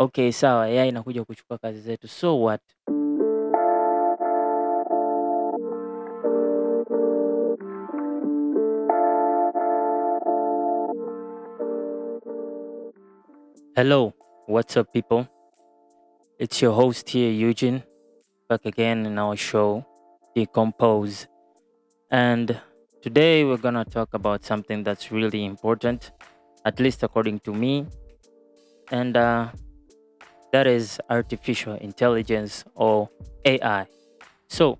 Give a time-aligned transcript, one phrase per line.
[0.00, 2.08] Okay, sawa, AI inakuja kuchukua kazi zetu.
[2.08, 2.60] So what?
[13.74, 14.12] Hello,
[14.46, 15.26] what's up, people?
[16.38, 17.82] It's your host here, Eugene,
[18.48, 19.84] back again in our show,
[20.36, 21.26] Decompose.
[22.12, 22.56] And
[23.02, 26.12] today we're gonna talk about something that's really important,
[26.64, 27.86] at least according to me,
[28.92, 29.48] and uh,
[30.52, 33.08] that is artificial intelligence or
[33.44, 33.86] AI.
[34.48, 34.78] So,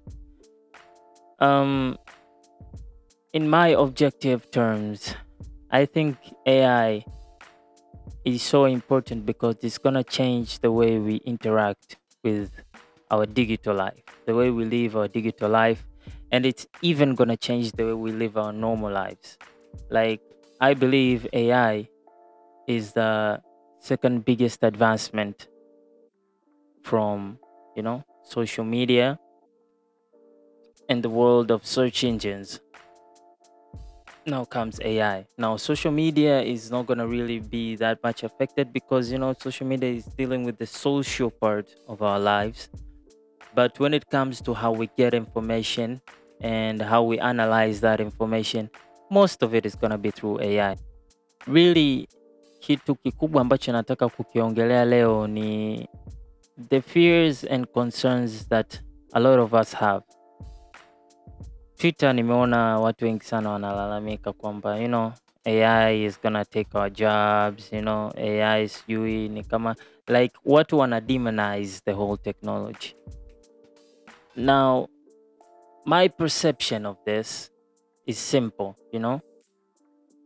[1.41, 1.99] um,
[3.33, 5.15] in my objective terms,
[5.71, 7.05] I think AI
[8.25, 12.51] is so important because it's gonna change the way we interact with
[13.11, 15.87] our digital life, the way we live our digital life,
[16.33, 19.39] and it's even gonna change the way we live our normal lives.
[19.91, 20.21] Like,
[20.61, 21.89] I believe AI
[22.67, 23.41] is the
[23.81, 25.49] second biggest advancement
[26.89, 27.39] from,
[27.77, 29.19] you know, social media
[30.89, 32.61] and the world of search engines.
[34.25, 35.27] Now comes AI.
[35.37, 39.35] Now, social media is not going to really be that much affected because, you know,
[39.39, 42.71] social media is dealing with the social part of our lives.
[43.55, 46.01] But when it comes to how we get information
[46.41, 48.71] and how we analyze that information,
[49.11, 50.77] most of it is going to be through AI.
[51.47, 52.09] Really,
[52.61, 55.89] kitu kikubwa ambacho nataka kukiongelea leo ni
[56.71, 58.81] the fears and concerns that
[59.15, 60.03] a lot of us have.
[61.79, 65.13] Twitter nimeona watu wengi sana wanalalamika kwamba you know
[65.45, 69.77] AI is gonna take our jobs, you know, AI sijui ni kama
[70.09, 72.95] like watu wana demonize the whole technology.
[74.37, 74.89] Now,
[75.87, 77.51] my perception of this
[78.07, 79.21] is simple, you know.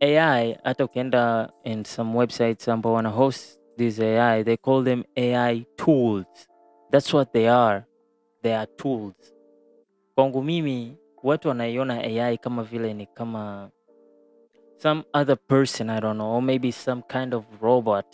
[0.01, 5.65] AI hata ukienda in some websites ambao wana host this AI, they call them AI
[5.77, 6.25] tools.
[6.91, 7.85] That's what they are.
[8.43, 9.33] They are tools.
[10.15, 13.69] Kwangu mimi watu wanaiona AI kama vile ni kama
[14.77, 18.05] some other person I don't know or maybe some kind of robot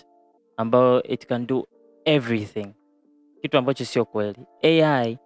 [0.57, 1.67] ambayo it can do
[2.05, 2.73] everything,
[3.41, 4.45] kitu ambacho sio kweli.
[4.63, 5.17] AI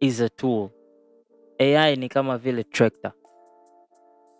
[0.00, 0.70] is a tool.
[1.58, 3.12] AI ni kama vile tractor,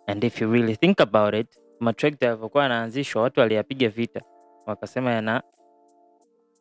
[0.07, 1.47] and if you really think about it,
[1.79, 4.21] matrekta yalivyokuwa yanaanzishwa, watu waliyapiga vita,
[4.65, 5.43] wakasema yana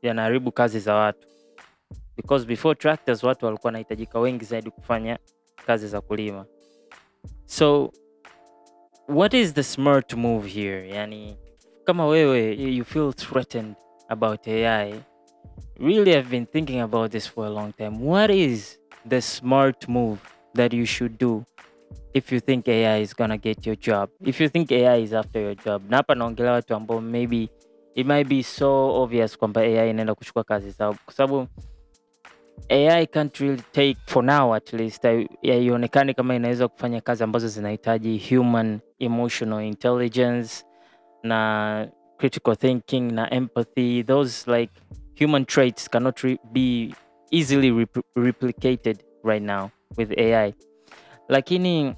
[0.02, 1.28] yanaharibu kazi za watu,
[2.16, 5.18] because before tractors watu walikuwa wanahitajika wengi zaidi kufanya
[5.66, 6.46] kazi za kulima.
[7.46, 7.92] So
[9.08, 10.88] what is the smart move here?
[10.88, 11.36] Yani
[11.84, 13.74] kama wewe you feel threatened
[14.08, 14.94] about AI,
[15.80, 18.04] really I've been thinking about this for a long time.
[18.06, 20.18] What is the smart move
[20.54, 21.44] that you should do
[22.14, 24.10] if you think AI is gonna get your job?
[24.24, 25.82] If you think AI is after your job.
[25.90, 27.48] Na hapa naongelea watu ambao maybe
[27.94, 30.94] it might be so obvious kwamba AI inaenda kuchukua kazi zao.
[31.04, 31.46] Kwa sababu
[32.68, 35.02] AI can't really take for now at least
[35.42, 40.64] haionekani kama inaweza kufanya kazi ambazo zinahitaji human emotional intelligence
[41.22, 44.02] na critical thinking na empathy.
[44.04, 44.72] Those like
[45.20, 46.94] human traits cannot re be
[47.30, 50.54] easily rep replicated right now with AI
[51.28, 51.94] lakini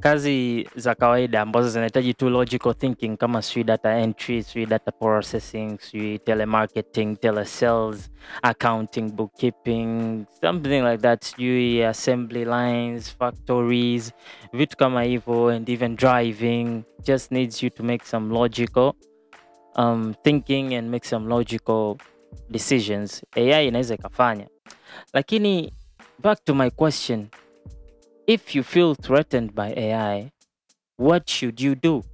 [0.00, 5.78] kazi za kawaida ambazo zinahitaji tu logical thinking kama sijui data entry sijui data processing
[5.80, 8.10] sijui telemarketing telesales
[8.42, 14.12] accounting bookkeeping something like that sijui assembly lines factories
[14.52, 16.82] vitu kama hivyo and even driving.
[17.04, 18.92] Just needs you to make some logical
[19.76, 21.96] um, thinking and make some logical
[22.50, 23.22] decisions.
[23.36, 24.48] Ai inaweza ikafanya.
[25.12, 25.72] Lakini
[26.18, 27.26] back to my question
[28.30, 30.30] if you feel threatened by AI,
[30.96, 32.04] what should you do?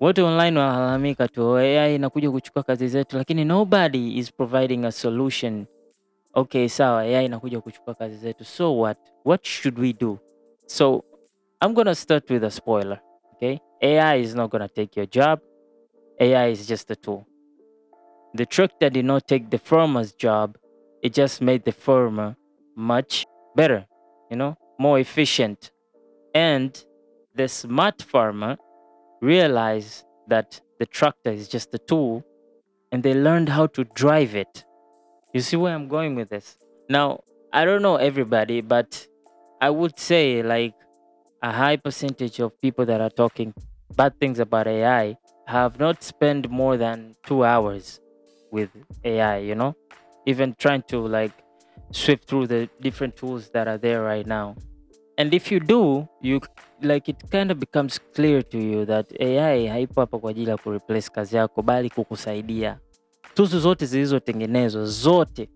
[0.00, 5.66] Watu online wanalalamika tu AI inakuja kuchukua kazi zetu, lakini nobody is providing a solution.
[6.34, 8.44] Okay, sawa, AI inakuja kuchukua kazi zetu.
[8.44, 8.98] So what?
[9.24, 10.18] What should we do?
[10.66, 11.04] So
[11.64, 13.00] I'm gonna start with a spoiler.
[13.32, 15.40] Okay, AI is not gonna take your job.
[16.20, 17.24] AI is just a tool.
[18.34, 20.56] The tractor did not take the farmer's job.
[21.02, 22.36] It just made the farmer
[22.76, 23.26] much
[23.56, 23.84] better.
[24.30, 25.70] You know, more efficient.
[26.34, 26.82] And
[27.34, 28.56] the smart farmer
[29.20, 32.24] realized that the tractor is just a tool
[32.92, 34.64] and they learned how to drive it.
[35.32, 36.56] You see where I'm going with this?
[36.88, 37.20] Now,
[37.52, 39.06] I don't know everybody, but
[39.60, 40.74] I would say like
[41.42, 43.54] a high percentage of people that are talking
[43.96, 45.16] bad things about AI
[45.46, 48.00] have not spent more than two hours
[48.50, 48.70] with
[49.04, 49.74] AI, you know?
[50.26, 51.32] Even trying to like
[51.90, 54.56] swift through the different tools that are there right now.
[55.18, 56.40] And if you do, you
[56.80, 60.56] like it kind of becomes clear to you that AI haipo hapa kwa ajili ya
[60.56, 62.78] kureplace kazi yako bali kukusaidia.
[63.34, 65.48] Tusu zote zilizotengenezwa zote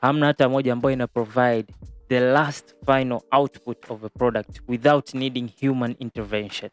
[0.00, 1.66] hamna hata moja ambayo ina provide
[2.08, 6.70] the last final output of a product without needing human intervention.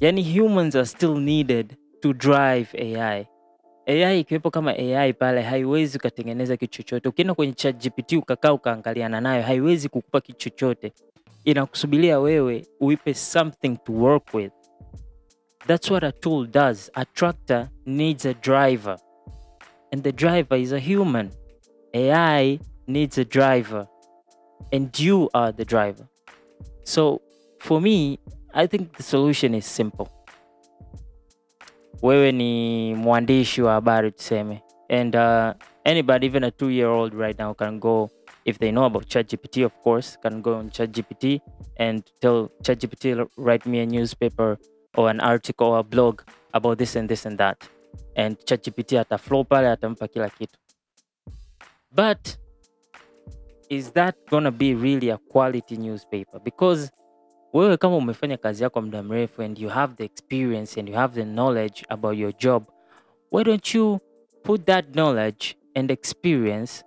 [0.00, 3.26] Yani humans are still needed to drive ai
[3.88, 7.08] ai ikiwepo kama ai pale haiwezi ukatengeneza kitu chochote.
[7.08, 10.92] Ukienda kwenye chat gpt ukakaa ukaangaliana nayo haiwezi kukupa kitu chochote.
[11.44, 14.52] Inakusubiria wewe uipe something to work with.
[15.66, 16.90] That's what a tool does.
[16.94, 18.98] A tractor needs a driver.
[19.92, 21.30] And the driver is a human.
[21.94, 23.86] Ai needs a driver.
[24.72, 26.06] And you are the driver.
[26.84, 27.20] So
[27.58, 28.18] for me
[28.54, 30.08] i think the solution is simple
[32.02, 34.62] wewe ni mwandishi wa habari tuseme.
[34.90, 35.52] And uh,
[35.84, 38.10] anybody even a two year old right now can go
[38.44, 41.40] if they know about ChatGPT of course can go on ChatGPT
[41.76, 44.58] and tell ChatGPT write me a newspaper
[44.96, 46.22] or an article or a blog
[46.54, 47.68] about this and this and that.
[48.16, 50.58] And ChatGPT ataflow pale atampa kila kitu.
[51.92, 52.36] But
[53.68, 56.38] is that gonna be really a quality newspaper?
[56.38, 56.90] Because
[57.52, 61.14] wewe kama umefanya kazi yako muda mrefu and you have the experience and you have
[61.14, 62.62] the knowledge about your job
[63.32, 63.98] why don't you
[64.42, 66.84] put that knowledge and experience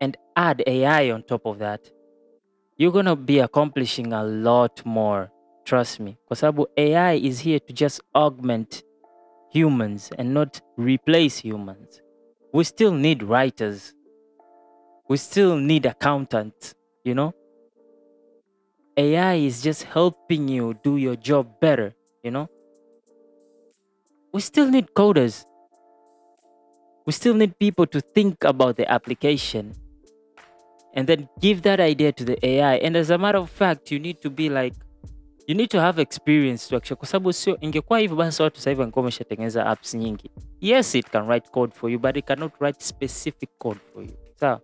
[0.00, 1.80] and add ai on top of that?
[2.76, 5.30] You're gonna be accomplishing a lot more
[5.64, 6.18] trust me.
[6.26, 8.84] Kwa sababu ai is here to just augment
[9.52, 12.02] humans and not replace humans.
[12.52, 13.94] We still need writers.
[15.08, 17.32] We still need accountants you know
[18.98, 22.48] AI is just helping you do your job better, you know?
[24.32, 25.44] We still need coders.
[27.06, 29.72] We still need people to think about the application
[30.94, 32.74] and then give that idea to the AI.
[32.74, 34.74] And as a matter of fact, you need to be like
[35.46, 38.70] you need to have experience to actually kwa sababu sio ingekuwa hivyo basi watu sasa
[38.70, 40.30] hivi wangekuwa wameshatengeneza apps nyingi.
[40.60, 44.16] Yes, it can write code for you but it cannot write specific code for you.
[44.34, 44.60] Sawa?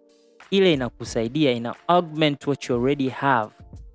[0.50, 3.50] Ile inakusaidia ina augment what you already have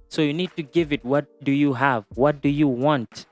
[0.10, 2.04] so you need to give it what do you have?
[2.16, 3.28] What do you want?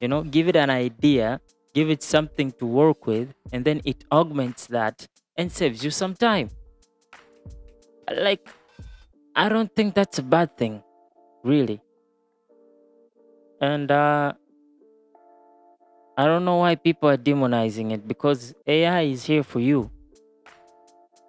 [0.00, 1.40] You know, give it an idea,
[1.72, 6.14] give it something to work with, and then it augments that and saves you some
[6.14, 6.50] time.
[8.10, 8.48] Like,
[9.36, 10.82] I don't think that's a bad thing,
[11.44, 11.80] really.
[13.60, 14.32] And uh,
[16.18, 19.90] I don't know why people are demonizing it because AI is here for you.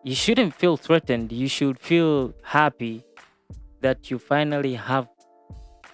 [0.03, 1.31] You shouldn't feel threatened.
[1.31, 3.03] You should feel happy
[3.81, 5.07] that you finally have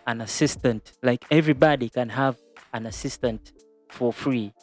[0.05, 0.93] an assistant.
[1.03, 2.37] Like everybody can have
[2.73, 3.53] an assistant
[3.89, 4.53] for free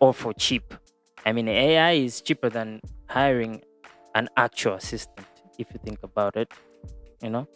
[0.00, 0.74] or for cheap.
[1.24, 3.62] I mean, AI is cheaper than hiring
[4.14, 5.26] an actual assistant,
[5.58, 6.52] if you think about it,
[7.22, 7.46] you know?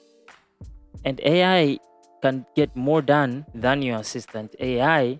[1.05, 1.79] And AI
[2.23, 4.55] can get more done than your assistant.
[4.61, 5.19] AI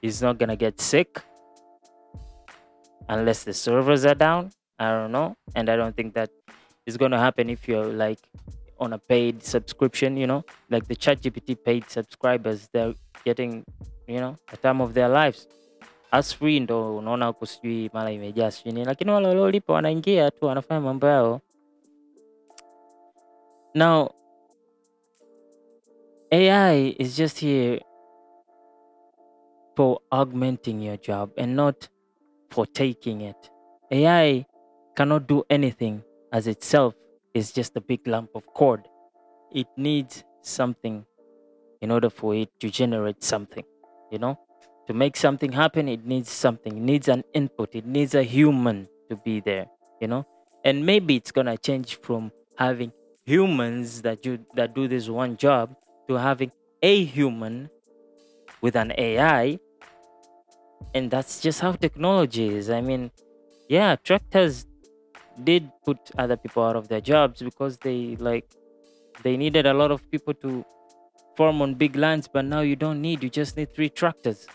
[0.00, 1.22] is not gonna get sick
[3.08, 4.50] unless the servers are down.
[4.78, 5.36] I don't know.
[5.54, 6.30] And I don't think that
[6.86, 8.18] is gonna happen if you're like
[8.82, 12.94] on a paid subscription, you know, like the ChatGPT paid subscribers, they're
[13.24, 13.64] getting,
[14.08, 15.48] you know, a time of their lives.
[16.10, 20.44] As free ndo unaona huku sijui mara imejaa sijui nini, lakini wale waliolipa wanaingia tu
[20.46, 21.40] wanafanya mambo yao.
[23.74, 24.08] Now,
[26.30, 27.80] AI is just here
[29.76, 31.88] for augmenting your job and not
[32.50, 33.52] for taking it.
[33.90, 34.44] AI
[34.94, 36.94] cannot do anything as itself
[37.34, 38.86] is just a big lump of code.
[39.52, 41.04] It needs something
[41.80, 43.64] in order for it to generate something,
[44.10, 44.38] you know?
[44.88, 46.76] To make something happen, it needs something.
[46.76, 47.74] It needs an input.
[47.74, 49.66] It needs a human to be there,
[50.00, 50.26] you know?
[50.64, 52.92] And maybe it's gonna change from having
[53.24, 55.74] humans that do that do this one job
[56.08, 56.50] to having
[56.82, 57.70] a human
[58.60, 59.58] with an AI.
[60.94, 62.68] And that's just how technology is.
[62.70, 63.10] I mean,
[63.68, 64.66] yeah, tractors
[65.44, 68.48] did put other people out of their jobs because they like
[69.22, 70.64] they needed a lot of people to
[71.36, 74.46] farm on big lands but now you don't need you just need three tractors.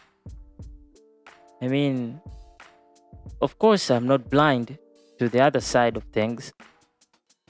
[1.61, 2.21] I mean
[3.41, 4.77] of course i'm not blind
[5.19, 6.53] to the other side of things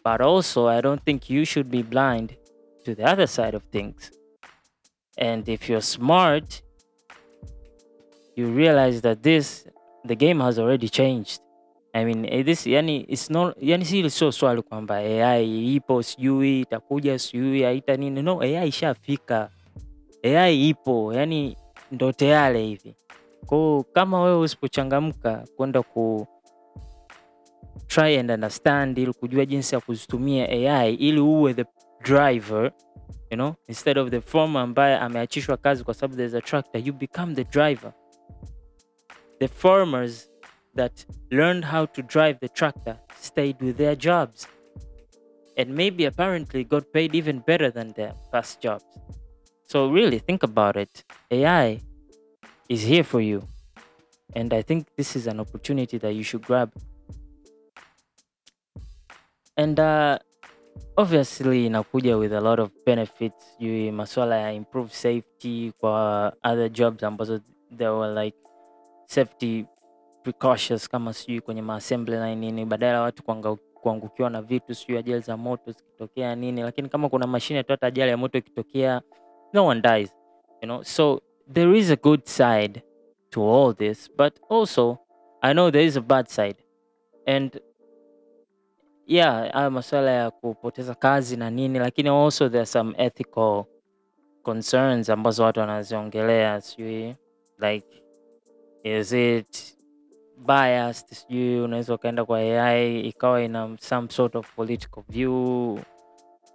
[0.03, 2.35] but also i don't think you should be blind
[2.85, 4.11] to the other side of things.
[5.17, 6.61] And if you're smart
[8.35, 9.67] you realize that this
[10.05, 11.41] the game has already changed
[11.97, 16.61] I mean, eh, this yani it's not yani si sio swali kwamba AI ipo sijui
[16.61, 18.21] itakuja sijui haita nini.
[18.21, 19.49] No, AI ishafika.
[20.23, 21.57] AI ipo, yani
[21.91, 22.95] ndo tayari hivi.
[23.45, 26.27] Kwa kama wewe usipochangamka kwenda ku
[27.87, 31.65] try and understand ili kujua jinsi ya kuzitumia AI ili uwe the
[32.03, 32.71] driver
[33.31, 36.93] you know instead of the former ambaye ameachishwa kazi kwa sababu there's a tractor you
[36.93, 37.91] become the driver
[39.39, 40.26] the farmers
[40.77, 44.47] that learned how to drive the tractor stayed with their jobs
[45.57, 48.85] and maybe apparently got paid even better than their past jobs.
[49.67, 51.03] So, really, think about it.
[51.29, 51.81] AI
[52.69, 53.45] is here for you.
[54.33, 56.71] And I think this is an opportunity that you should grab.
[59.57, 60.19] And uh,
[60.97, 67.41] obviously inakuja with a lot of benefits you maswala improve safety kwa other jobs ambazo
[67.71, 68.37] there were like
[69.07, 69.65] safety
[70.27, 75.21] precautions kama sijui kwenye maassembly line nini badala watu kuanga, kuangukiwa na vitu sijui ajali
[75.21, 79.01] za moto zikitokea nini lakini kama kuna mashine tu hata ajali ya moto ikitokea
[79.53, 80.13] no one dies
[80.61, 80.83] you know?
[80.83, 81.21] So
[81.53, 82.83] there is a good side
[83.29, 84.97] to all this but also
[85.41, 86.55] i know there is a bad side.
[87.25, 87.59] And
[89.05, 93.63] yeah haya masuala ya kupoteza kazi na nini lakini also there are some ethical
[94.43, 97.15] concerns ambazo watu wanaziongelea sijui
[97.59, 98.03] like
[98.83, 99.76] is it
[100.37, 105.79] biased sijui unaweza ukaenda kwa ai ikawa ina some sort of political view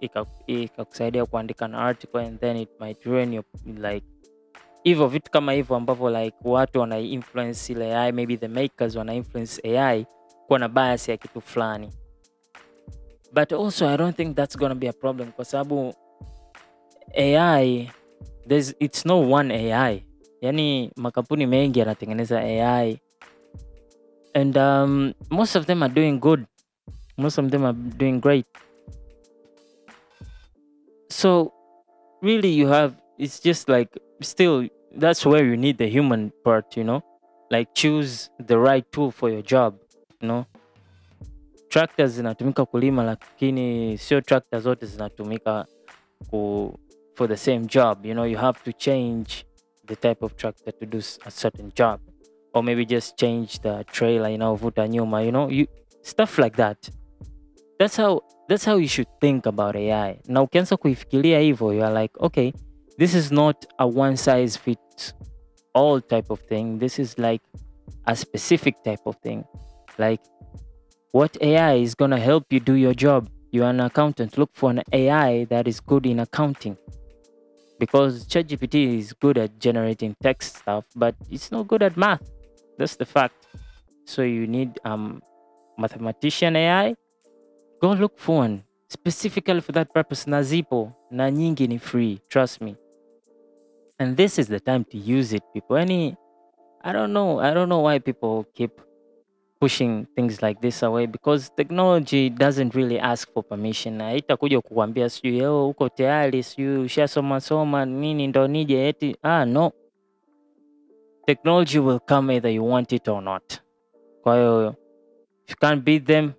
[0.01, 4.07] ika- ikakusaidia kuandika na article and then it might ruin your like
[4.83, 9.15] hivyo vitu kama hivyo ambavyo like watu wana influence ile ai maybe the makers wana
[9.15, 10.07] influence ai
[10.47, 11.91] kuwa na bias ya kitu fulani.
[13.33, 15.95] But also i don't think that's gonna be a problem kwa sababu
[17.17, 17.91] ai
[18.49, 20.05] there's, it's no one ai
[20.41, 22.99] yani makampuni mengi yanatengeneza ai
[24.35, 26.47] and um, most of them are doing good.
[27.17, 28.47] Most of them are doing great.
[31.11, 31.53] So
[32.23, 33.89] really you have it's just like
[34.21, 37.03] still that's where you need the human part you know?
[37.51, 39.79] Like choose the right tool for your job
[40.21, 40.47] you know?
[41.69, 45.67] Tractors zinatumika kulima lakini sio tractor zote zinatumika
[46.31, 46.75] ku,
[47.15, 48.25] for the same job you know?
[48.25, 49.45] You have to change
[49.87, 52.01] the type of tractor to do a certain job
[52.55, 55.67] or maybe just change the trailer inayovuta nyuma you know you,
[56.03, 56.91] stuff like that.
[57.79, 62.03] That's how that's how you should think about ai na ukianza kuifikiria hivyo you are
[62.03, 62.53] like okay
[62.99, 65.15] this is not a one size fits
[65.75, 66.79] all type of thing.
[66.79, 67.43] This is like
[68.07, 69.45] a specific type of thing.
[69.99, 70.21] Like
[71.13, 73.29] what ai is going to help you do your job?
[73.51, 74.39] You're an accountant.
[74.39, 76.77] Look for an ai that is good in accounting.
[77.79, 82.23] Because ChatGPT is good at generating text stuff, but it's not good at math.
[82.79, 83.47] That's the fact.
[84.05, 85.23] So you need um
[85.79, 86.95] mathematician AI.
[87.81, 90.27] Go look for one specifically for that purpose.
[90.31, 92.21] Na zipo na nyingi ni free.
[92.29, 92.77] Trust me.
[93.99, 95.77] And this is the time to use it, people.
[95.77, 96.17] Any,
[96.83, 97.39] I don't know.
[97.39, 98.81] I don't know why people keep
[99.61, 105.45] pushing things like this away because technology doesn't really ask for permission haitakuja kukuambia sijui
[105.45, 109.73] oh, uko tayari sijui ushasoma soma nini ndo nije eti ah no
[111.27, 113.61] technology will come either you want it or not.
[114.25, 114.77] Hiyo
[115.45, 116.35] if you can't beat them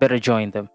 [0.00, 0.68] better join them.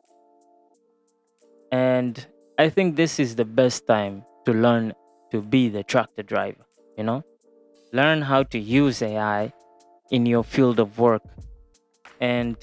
[1.71, 2.25] And
[2.57, 4.93] i think this is the best time to learn
[5.31, 6.65] to be the tractor driver
[6.99, 7.23] you know?
[7.93, 9.53] Learn how to use ai
[10.11, 11.23] in your field of work.
[12.19, 12.57] And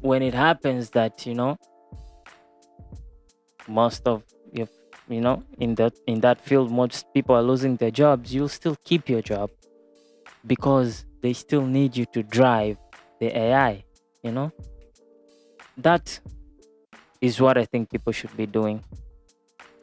[0.00, 1.58] when it happens that you know
[3.68, 4.24] most of
[5.10, 8.76] you know in that in that field most people are losing their jobs you'll still
[8.84, 9.50] keep your job
[10.46, 12.76] because they still need you to drive
[13.20, 13.84] the ai
[14.22, 14.52] you know?
[15.76, 16.20] That
[17.20, 18.80] is what i think people should be doing.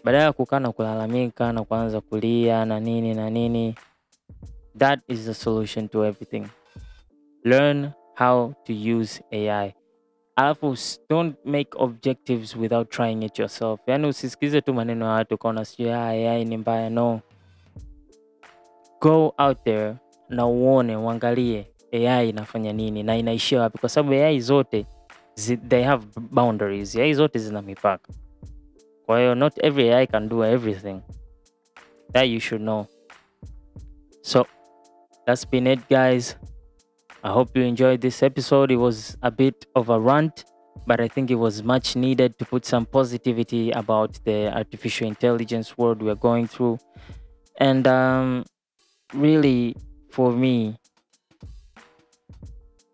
[0.03, 3.75] Badala ya kukaa na kulalamika na kuanza kulia na nini na nini
[4.77, 6.47] that is the solution to everything.
[7.43, 9.73] Learn how to use ai
[10.37, 10.75] alafu
[11.09, 13.79] don't make objectives without trying it yourself.
[13.87, 16.89] Yaani usisikize tu maneno ya watu ukaona sijui "Ah, ni mbaya.
[16.89, 17.19] No.
[19.01, 19.95] Go out there
[20.29, 23.77] na uone uangalie ai inafanya nini na inaishia wapi.
[23.77, 24.85] Kwa sababu ai zote
[25.35, 26.95] zi, they have boundaries.
[26.95, 28.13] Ai zote zina mipaka.
[29.05, 31.01] Kwa hiyo not every ai can do everything
[32.13, 32.85] that you should know.
[34.21, 34.45] So
[35.25, 36.37] that's been it guys
[37.27, 38.71] I hope you enjoyed this episode.
[38.71, 40.45] It was a bit of a rant,
[40.85, 45.77] but I think it was much needed to put some positivity about the artificial intelligence
[45.77, 46.77] world we're going through.
[47.59, 48.45] And um,
[49.13, 49.75] really,
[50.09, 50.77] for me,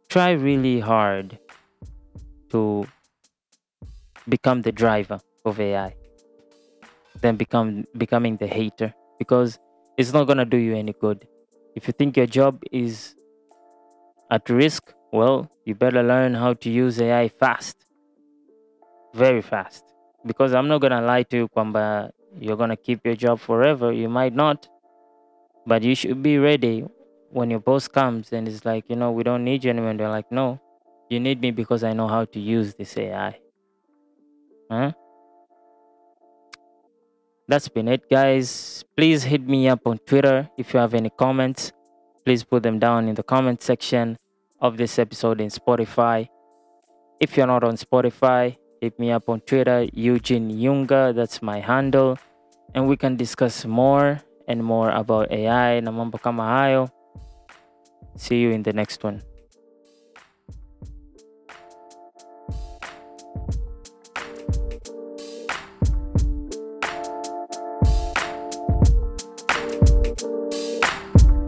[0.10, 1.38] try really hard
[2.50, 2.88] to
[4.28, 5.94] become the driver of AI
[7.22, 9.60] than become becoming the hater because
[9.96, 11.28] it's not gonna do you any good.
[11.75, 13.13] If you think your job is
[14.34, 17.86] at risk, well, you better learn how to use AI fast.
[19.13, 19.84] Very fast.
[20.25, 22.10] Because I'm not gonna lie to you, Kwamba,
[22.40, 23.94] you're gonna keep your job forever.
[23.94, 24.68] You might not.
[25.68, 26.84] But you should be ready
[27.30, 30.10] when your boss comes and is like, you know, we don't need you anymore, they're
[30.10, 30.60] like, no,
[31.10, 33.38] you need me because I know how to use this AI.
[34.72, 34.92] Huh?
[37.48, 38.84] That's been it, guys.
[38.98, 41.72] Please hit me up on Twitter if you have any comments.
[42.25, 44.18] Please put them down in the comment section
[44.63, 46.27] of this episode in Spotify.
[47.20, 51.13] If you're not on Spotify, hit me up on Twitter, Eugene Yunga.
[51.13, 52.17] That's my handle.
[52.74, 56.89] And we can discuss more and more about AI na mambo kama hayo.
[58.15, 59.22] See you in the next one.